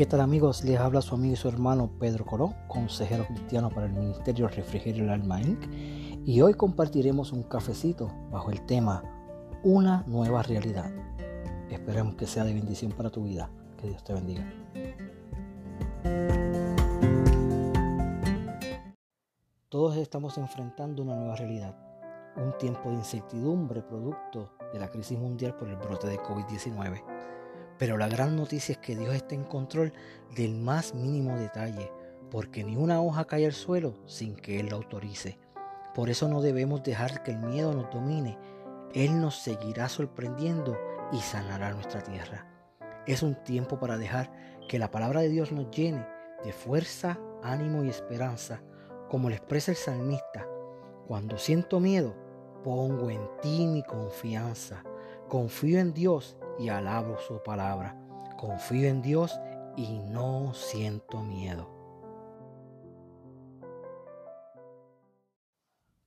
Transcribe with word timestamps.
¿Qué 0.00 0.06
tal 0.06 0.22
amigos? 0.22 0.64
Les 0.64 0.78
habla 0.78 1.02
su 1.02 1.14
amigo 1.14 1.34
y 1.34 1.36
su 1.36 1.46
hermano 1.46 1.90
Pedro 1.98 2.24
Colón, 2.24 2.54
consejero 2.68 3.26
cristiano 3.26 3.68
para 3.68 3.84
el 3.84 3.92
Ministerio 3.92 4.48
Refrigerio 4.48 5.02
del 5.02 5.12
Alma 5.12 5.42
Inc. 5.42 5.62
Y 6.24 6.40
hoy 6.40 6.54
compartiremos 6.54 7.32
un 7.32 7.42
cafecito 7.42 8.10
bajo 8.30 8.50
el 8.50 8.64
tema 8.64 9.02
Una 9.62 10.02
nueva 10.06 10.42
realidad. 10.42 10.90
Esperemos 11.68 12.14
que 12.14 12.26
sea 12.26 12.44
de 12.44 12.54
bendición 12.54 12.92
para 12.92 13.10
tu 13.10 13.24
vida. 13.24 13.50
Que 13.76 13.88
Dios 13.88 14.02
te 14.02 14.14
bendiga. 14.14 14.50
Todos 19.68 19.98
estamos 19.98 20.38
enfrentando 20.38 21.02
una 21.02 21.14
nueva 21.14 21.36
realidad, 21.36 21.76
un 22.38 22.56
tiempo 22.56 22.88
de 22.88 22.94
incertidumbre 22.94 23.82
producto 23.82 24.50
de 24.72 24.78
la 24.78 24.88
crisis 24.88 25.18
mundial 25.18 25.54
por 25.56 25.68
el 25.68 25.76
brote 25.76 26.08
de 26.08 26.18
COVID-19 26.20 27.02
pero 27.80 27.96
la 27.96 28.08
gran 28.08 28.36
noticia 28.36 28.74
es 28.74 28.78
que 28.78 28.94
Dios 28.94 29.14
está 29.14 29.34
en 29.34 29.44
control 29.44 29.94
del 30.36 30.54
más 30.54 30.94
mínimo 30.94 31.38
detalle, 31.38 31.90
porque 32.30 32.62
ni 32.62 32.76
una 32.76 33.00
hoja 33.00 33.24
cae 33.24 33.46
al 33.46 33.54
suelo 33.54 33.94
sin 34.04 34.36
que 34.36 34.60
Él 34.60 34.68
lo 34.68 34.76
autorice. 34.76 35.38
Por 35.94 36.10
eso 36.10 36.28
no 36.28 36.42
debemos 36.42 36.82
dejar 36.82 37.22
que 37.22 37.30
el 37.30 37.38
miedo 37.38 37.72
nos 37.72 37.90
domine. 37.90 38.36
Él 38.92 39.18
nos 39.18 39.36
seguirá 39.36 39.88
sorprendiendo 39.88 40.78
y 41.10 41.20
sanará 41.20 41.72
nuestra 41.72 42.02
tierra. 42.02 42.46
Es 43.06 43.22
un 43.22 43.34
tiempo 43.44 43.80
para 43.80 43.96
dejar 43.96 44.30
que 44.68 44.78
la 44.78 44.90
palabra 44.90 45.22
de 45.22 45.30
Dios 45.30 45.50
nos 45.50 45.70
llene 45.70 46.06
de 46.44 46.52
fuerza, 46.52 47.18
ánimo 47.42 47.82
y 47.82 47.88
esperanza, 47.88 48.62
como 49.08 49.30
le 49.30 49.36
expresa 49.36 49.70
el 49.70 49.78
salmista. 49.78 50.46
Cuando 51.08 51.38
siento 51.38 51.80
miedo, 51.80 52.14
pongo 52.62 53.08
en 53.08 53.22
ti 53.40 53.66
mi 53.66 53.82
confianza. 53.82 54.84
Confío 55.30 55.78
en 55.78 55.94
Dios 55.94 56.36
y 56.60 56.68
alabo 56.68 57.18
su 57.18 57.42
palabra. 57.42 57.96
Confío 58.36 58.88
en 58.88 59.02
Dios 59.02 59.40
y 59.76 59.98
no 59.98 60.52
siento 60.54 61.22
miedo. 61.22 61.68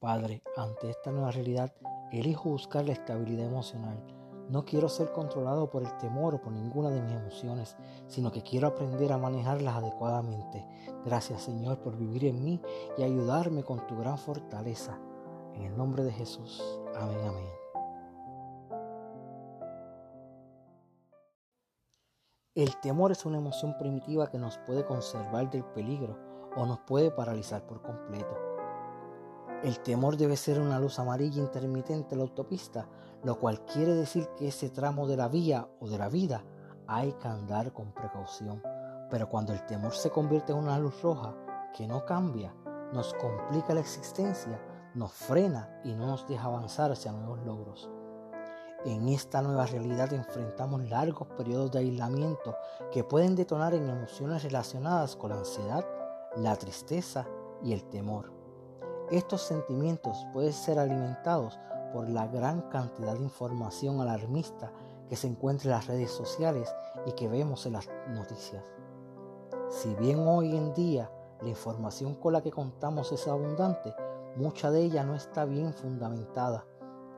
Padre, 0.00 0.42
ante 0.56 0.90
esta 0.90 1.10
nueva 1.10 1.32
realidad, 1.32 1.72
elijo 2.12 2.50
buscar 2.50 2.84
la 2.84 2.92
estabilidad 2.92 3.46
emocional. 3.46 4.02
No 4.48 4.64
quiero 4.64 4.88
ser 4.88 5.12
controlado 5.12 5.68
por 5.68 5.82
el 5.82 5.94
temor 5.98 6.36
o 6.36 6.40
por 6.40 6.52
ninguna 6.52 6.88
de 6.88 7.02
mis 7.02 7.12
emociones, 7.12 7.76
sino 8.06 8.32
que 8.32 8.42
quiero 8.42 8.68
aprender 8.68 9.12
a 9.12 9.18
manejarlas 9.18 9.76
adecuadamente. 9.76 10.64
Gracias 11.04 11.42
Señor 11.42 11.80
por 11.80 11.96
vivir 11.98 12.24
en 12.24 12.42
mí 12.42 12.60
y 12.96 13.02
ayudarme 13.02 13.62
con 13.62 13.86
tu 13.86 13.98
gran 13.98 14.16
fortaleza. 14.16 14.98
En 15.54 15.64
el 15.64 15.76
nombre 15.76 16.04
de 16.04 16.12
Jesús. 16.12 16.62
Amén, 16.94 17.18
amén. 17.26 17.67
El 22.58 22.76
temor 22.78 23.12
es 23.12 23.24
una 23.24 23.38
emoción 23.38 23.78
primitiva 23.78 24.26
que 24.26 24.36
nos 24.36 24.58
puede 24.58 24.84
conservar 24.84 25.48
del 25.48 25.62
peligro 25.62 26.18
o 26.56 26.66
nos 26.66 26.80
puede 26.80 27.12
paralizar 27.12 27.64
por 27.64 27.80
completo. 27.82 28.36
El 29.62 29.78
temor 29.78 30.16
debe 30.16 30.36
ser 30.36 30.58
una 30.58 30.80
luz 30.80 30.98
amarilla 30.98 31.40
intermitente 31.40 32.16
en 32.16 32.18
la 32.18 32.24
autopista, 32.24 32.88
lo 33.22 33.38
cual 33.38 33.64
quiere 33.64 33.94
decir 33.94 34.28
que 34.36 34.48
ese 34.48 34.70
tramo 34.70 35.06
de 35.06 35.16
la 35.16 35.28
vía 35.28 35.68
o 35.78 35.88
de 35.88 35.98
la 35.98 36.08
vida 36.08 36.42
hay 36.88 37.12
que 37.12 37.28
andar 37.28 37.72
con 37.72 37.92
precaución. 37.92 38.60
Pero 39.08 39.28
cuando 39.28 39.52
el 39.52 39.64
temor 39.66 39.92
se 39.92 40.10
convierte 40.10 40.50
en 40.50 40.58
una 40.58 40.80
luz 40.80 41.00
roja 41.00 41.36
que 41.76 41.86
no 41.86 42.04
cambia, 42.04 42.52
nos 42.92 43.14
complica 43.14 43.72
la 43.72 43.82
existencia, 43.82 44.60
nos 44.96 45.12
frena 45.12 45.80
y 45.84 45.94
no 45.94 46.08
nos 46.08 46.26
deja 46.26 46.46
avanzar 46.46 46.90
hacia 46.90 47.12
nuevos 47.12 47.38
logros. 47.46 47.88
En 48.84 49.08
esta 49.08 49.42
nueva 49.42 49.66
realidad 49.66 50.12
enfrentamos 50.12 50.88
largos 50.88 51.26
periodos 51.36 51.72
de 51.72 51.80
aislamiento 51.80 52.56
que 52.92 53.02
pueden 53.02 53.34
detonar 53.34 53.74
en 53.74 53.88
emociones 53.88 54.44
relacionadas 54.44 55.16
con 55.16 55.30
la 55.30 55.38
ansiedad, 55.38 55.84
la 56.36 56.54
tristeza 56.54 57.26
y 57.60 57.72
el 57.72 57.82
temor. 57.88 58.32
Estos 59.10 59.42
sentimientos 59.42 60.24
pueden 60.32 60.52
ser 60.52 60.78
alimentados 60.78 61.58
por 61.92 62.08
la 62.08 62.28
gran 62.28 62.62
cantidad 62.68 63.14
de 63.14 63.24
información 63.24 64.00
alarmista 64.00 64.72
que 65.08 65.16
se 65.16 65.26
encuentra 65.26 65.70
en 65.70 65.76
las 65.76 65.86
redes 65.88 66.12
sociales 66.12 66.72
y 67.04 67.12
que 67.12 67.26
vemos 67.26 67.66
en 67.66 67.72
las 67.72 67.88
noticias. 68.10 68.64
Si 69.70 69.92
bien 69.96 70.20
hoy 70.20 70.56
en 70.56 70.72
día 70.74 71.10
la 71.40 71.48
información 71.48 72.14
con 72.14 72.32
la 72.32 72.42
que 72.42 72.52
contamos 72.52 73.10
es 73.10 73.26
abundante, 73.26 73.92
mucha 74.36 74.70
de 74.70 74.82
ella 74.82 75.02
no 75.02 75.16
está 75.16 75.44
bien 75.46 75.74
fundamentada, 75.74 76.64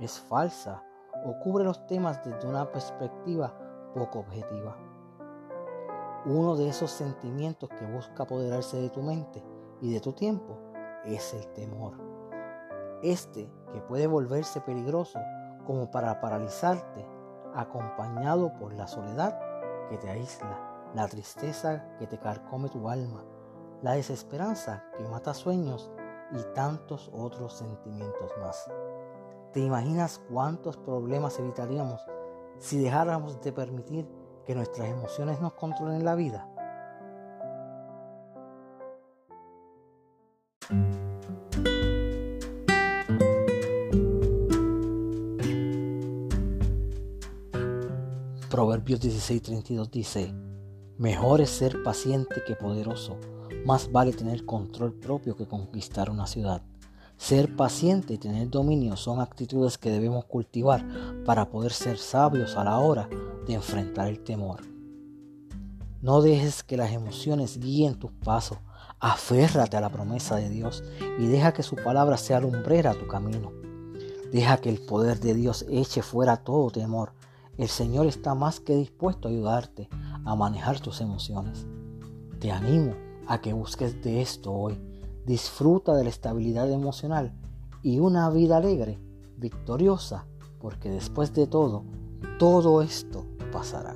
es 0.00 0.18
falsa 0.18 0.82
o 1.24 1.38
cubre 1.40 1.64
los 1.64 1.86
temas 1.86 2.22
desde 2.22 2.46
una 2.46 2.70
perspectiva 2.70 3.52
poco 3.94 4.20
objetiva. 4.20 4.76
Uno 6.26 6.56
de 6.56 6.68
esos 6.68 6.90
sentimientos 6.90 7.70
que 7.70 7.86
busca 7.86 8.22
apoderarse 8.22 8.80
de 8.80 8.90
tu 8.90 9.02
mente 9.02 9.44
y 9.80 9.92
de 9.92 10.00
tu 10.00 10.12
tiempo 10.12 10.58
es 11.04 11.34
el 11.34 11.46
temor. 11.52 11.94
Este 13.02 13.50
que 13.72 13.80
puede 13.80 14.06
volverse 14.06 14.60
peligroso 14.60 15.18
como 15.66 15.90
para 15.90 16.20
paralizarte, 16.20 17.06
acompañado 17.54 18.54
por 18.54 18.72
la 18.74 18.86
soledad 18.86 19.38
que 19.88 19.98
te 19.98 20.10
aísla, 20.10 20.90
la 20.94 21.08
tristeza 21.08 21.84
que 21.98 22.06
te 22.06 22.18
carcome 22.18 22.68
tu 22.68 22.88
alma, 22.88 23.24
la 23.82 23.92
desesperanza 23.92 24.84
que 24.96 25.06
mata 25.08 25.34
sueños 25.34 25.92
y 26.32 26.42
tantos 26.54 27.10
otros 27.12 27.52
sentimientos 27.52 28.32
más. 28.40 28.70
¿Te 29.54 29.60
imaginas 29.60 30.20
cuántos 30.28 30.76
problemas 30.76 31.38
evitaríamos 31.38 32.00
si 32.58 32.76
dejáramos 32.76 33.40
de 33.40 33.52
permitir 33.52 34.04
que 34.44 34.52
nuestras 34.52 34.88
emociones 34.88 35.40
nos 35.40 35.52
controlen 35.52 36.04
la 36.04 36.16
vida? 36.16 36.50
Proverbios 48.50 49.00
16:32 49.00 49.88
dice, 49.88 50.34
Mejor 50.98 51.40
es 51.40 51.50
ser 51.50 51.80
paciente 51.84 52.42
que 52.44 52.56
poderoso, 52.56 53.18
más 53.64 53.92
vale 53.92 54.12
tener 54.12 54.44
control 54.44 54.94
propio 54.94 55.36
que 55.36 55.46
conquistar 55.46 56.10
una 56.10 56.26
ciudad. 56.26 56.60
Ser 57.16 57.54
paciente 57.56 58.14
y 58.14 58.18
tener 58.18 58.50
dominio 58.50 58.96
son 58.96 59.20
actitudes 59.20 59.78
que 59.78 59.90
debemos 59.90 60.24
cultivar 60.24 60.84
para 61.24 61.48
poder 61.48 61.72
ser 61.72 61.98
sabios 61.98 62.56
a 62.56 62.64
la 62.64 62.78
hora 62.78 63.08
de 63.46 63.54
enfrentar 63.54 64.08
el 64.08 64.22
temor. 64.22 64.60
No 66.02 66.20
dejes 66.20 66.62
que 66.62 66.76
las 66.76 66.92
emociones 66.92 67.58
guíen 67.58 67.94
tus 67.94 68.10
pasos. 68.10 68.58
Aférrate 69.00 69.76
a 69.76 69.80
la 69.80 69.88
promesa 69.88 70.36
de 70.36 70.50
Dios 70.50 70.84
y 71.18 71.26
deja 71.26 71.52
que 71.52 71.62
su 71.62 71.76
palabra 71.76 72.18
sea 72.18 72.40
lumbrera 72.40 72.90
a 72.90 72.94
tu 72.94 73.06
camino. 73.06 73.52
Deja 74.30 74.58
que 74.58 74.68
el 74.68 74.80
poder 74.80 75.20
de 75.20 75.32
Dios 75.32 75.64
eche 75.70 76.02
fuera 76.02 76.36
todo 76.36 76.70
temor. 76.70 77.12
El 77.56 77.68
Señor 77.68 78.06
está 78.06 78.34
más 78.34 78.60
que 78.60 78.74
dispuesto 78.74 79.28
a 79.28 79.30
ayudarte 79.30 79.88
a 80.26 80.34
manejar 80.34 80.80
tus 80.80 81.00
emociones. 81.00 81.66
Te 82.38 82.50
animo 82.50 82.94
a 83.26 83.40
que 83.40 83.52
busques 83.52 84.02
de 84.02 84.20
esto 84.20 84.52
hoy 84.52 84.78
disfruta 85.26 85.94
de 85.94 86.04
la 86.04 86.10
estabilidad 86.10 86.70
emocional 86.70 87.32
y 87.82 87.98
una 87.98 88.28
vida 88.30 88.56
alegre, 88.56 88.98
victoriosa, 89.36 90.26
porque 90.60 90.90
después 90.90 91.32
de 91.34 91.46
todo, 91.46 91.84
todo 92.38 92.82
esto 92.82 93.26
pasará. 93.52 93.94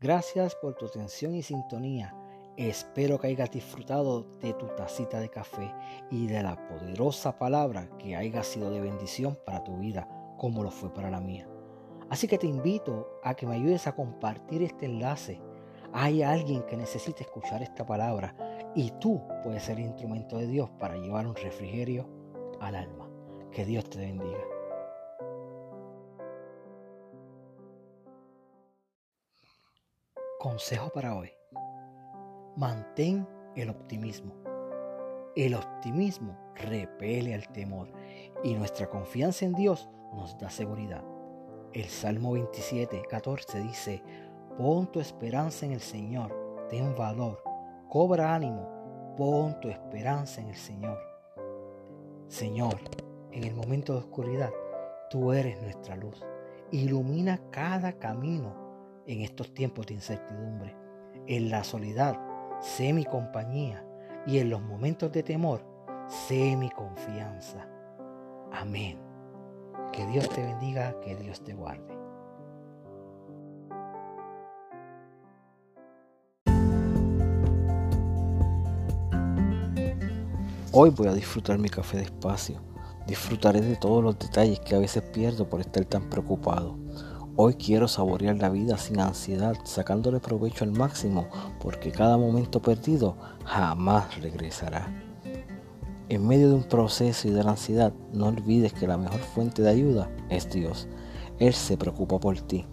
Gracias 0.00 0.54
por 0.54 0.74
tu 0.74 0.86
atención 0.86 1.34
y 1.34 1.42
sintonía. 1.42 2.14
Espero 2.56 3.18
que 3.18 3.28
hayas 3.28 3.50
disfrutado 3.50 4.22
de 4.40 4.52
tu 4.54 4.66
tacita 4.76 5.20
de 5.20 5.28
café 5.28 5.72
y 6.10 6.26
de 6.26 6.42
la 6.42 6.56
poderosa 6.68 7.38
palabra 7.38 7.88
que 7.98 8.16
haya 8.16 8.42
sido 8.42 8.70
de 8.70 8.80
bendición 8.80 9.38
para 9.44 9.62
tu 9.64 9.76
vida, 9.78 10.08
como 10.38 10.62
lo 10.62 10.70
fue 10.70 10.92
para 10.92 11.10
la 11.10 11.20
mía. 11.20 11.48
Así 12.10 12.26
que 12.26 12.38
te 12.38 12.46
invito 12.46 13.08
a 13.22 13.34
que 13.34 13.46
me 13.46 13.56
ayudes 13.56 13.86
a 13.86 13.94
compartir 13.94 14.62
este 14.62 14.86
enlace 14.86 15.40
hay 15.92 16.22
alguien 16.22 16.62
que 16.64 16.76
necesita 16.76 17.22
escuchar 17.22 17.62
esta 17.62 17.84
palabra 17.86 18.34
y 18.74 18.90
tú 19.00 19.22
puedes 19.42 19.62
ser 19.62 19.78
instrumento 19.78 20.36
de 20.36 20.46
Dios 20.46 20.70
para 20.78 20.96
llevar 20.96 21.26
un 21.26 21.34
refrigerio 21.34 22.08
al 22.60 22.74
alma. 22.74 23.08
Que 23.50 23.64
Dios 23.64 23.88
te 23.88 23.98
bendiga. 23.98 24.44
Consejo 30.38 30.90
para 30.90 31.16
hoy. 31.16 31.30
Mantén 32.56 33.26
el 33.56 33.70
optimismo. 33.70 34.34
El 35.34 35.54
optimismo 35.54 36.36
repele 36.54 37.34
al 37.34 37.48
temor 37.48 37.90
y 38.44 38.54
nuestra 38.54 38.88
confianza 38.88 39.44
en 39.44 39.54
Dios 39.54 39.88
nos 40.14 40.38
da 40.38 40.50
seguridad. 40.50 41.04
El 41.72 41.84
Salmo 41.84 42.32
27, 42.32 43.02
14 43.08 43.60
dice, 43.60 44.02
Pon 44.58 44.88
tu 44.88 44.98
esperanza 44.98 45.66
en 45.66 45.70
el 45.70 45.80
Señor, 45.80 46.66
ten 46.68 46.96
valor, 46.96 47.40
cobra 47.88 48.34
ánimo, 48.34 49.14
pon 49.16 49.60
tu 49.60 49.68
esperanza 49.68 50.40
en 50.40 50.48
el 50.48 50.56
Señor. 50.56 50.98
Señor, 52.26 52.74
en 53.30 53.44
el 53.44 53.54
momento 53.54 53.92
de 53.92 54.00
oscuridad, 54.00 54.50
tú 55.10 55.32
eres 55.32 55.62
nuestra 55.62 55.94
luz. 55.94 56.24
ilumina 56.72 57.40
cada 57.52 57.92
camino 57.92 58.52
en 59.06 59.20
estos 59.20 59.54
tiempos 59.54 59.86
de 59.86 59.94
incertidumbre. 59.94 60.74
En 61.28 61.50
la 61.50 61.62
soledad, 61.62 62.18
sé 62.60 62.92
mi 62.92 63.04
compañía 63.04 63.86
y 64.26 64.40
en 64.40 64.50
los 64.50 64.60
momentos 64.60 65.12
de 65.12 65.22
temor, 65.22 65.62
sé 66.08 66.56
mi 66.56 66.68
confianza. 66.70 67.64
Amén. 68.50 68.98
Que 69.92 70.04
Dios 70.06 70.28
te 70.28 70.42
bendiga, 70.42 70.98
que 71.00 71.14
Dios 71.14 71.44
te 71.44 71.54
guarde. 71.54 71.97
Hoy 80.80 80.90
voy 80.90 81.08
a 81.08 81.12
disfrutar 81.12 81.58
mi 81.58 81.68
café 81.68 81.96
despacio. 81.96 82.60
Disfrutaré 83.04 83.60
de 83.62 83.74
todos 83.74 84.00
los 84.00 84.16
detalles 84.16 84.60
que 84.60 84.76
a 84.76 84.78
veces 84.78 85.02
pierdo 85.02 85.48
por 85.48 85.60
estar 85.60 85.84
tan 85.86 86.08
preocupado. 86.08 86.78
Hoy 87.34 87.54
quiero 87.54 87.88
saborear 87.88 88.36
la 88.36 88.48
vida 88.48 88.78
sin 88.78 89.00
ansiedad, 89.00 89.56
sacándole 89.64 90.20
provecho 90.20 90.62
al 90.62 90.70
máximo, 90.70 91.26
porque 91.58 91.90
cada 91.90 92.16
momento 92.16 92.62
perdido 92.62 93.16
jamás 93.44 94.22
regresará. 94.22 94.86
En 96.08 96.24
medio 96.24 96.50
de 96.50 96.54
un 96.54 96.62
proceso 96.62 97.26
y 97.26 97.32
de 97.32 97.42
la 97.42 97.50
ansiedad, 97.50 97.92
no 98.12 98.26
olvides 98.26 98.72
que 98.72 98.86
la 98.86 98.98
mejor 98.98 99.18
fuente 99.18 99.62
de 99.62 99.70
ayuda 99.70 100.08
es 100.28 100.48
Dios. 100.48 100.86
Él 101.40 101.54
se 101.54 101.76
preocupa 101.76 102.20
por 102.20 102.40
ti. 102.42 102.66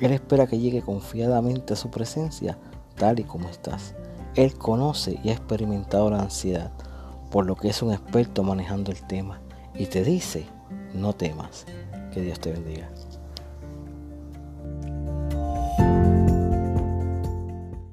Él 0.00 0.12
espera 0.12 0.46
que 0.46 0.58
llegue 0.58 0.80
confiadamente 0.80 1.74
a 1.74 1.76
su 1.76 1.90
presencia 1.90 2.58
tal 2.96 3.20
y 3.20 3.24
como 3.24 3.50
estás. 3.50 3.94
Él 4.36 4.54
conoce 4.54 5.20
y 5.22 5.28
ha 5.28 5.32
experimentado 5.32 6.08
la 6.08 6.22
ansiedad, 6.22 6.72
por 7.32 7.46
lo 7.46 7.56
que 7.56 7.68
es 7.68 7.82
un 7.82 7.92
experto 7.92 8.44
manejando 8.44 8.92
el 8.92 9.02
tema 9.06 9.40
y 9.74 9.86
te 9.86 10.04
dice, 10.04 10.46
no 10.94 11.14
temas. 11.14 11.66
Que 12.12 12.20
Dios 12.20 12.38
te 12.40 12.52
bendiga. 12.52 12.90